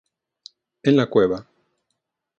En 0.81 0.95
La 0.95 1.07
Cueva. 1.11 1.47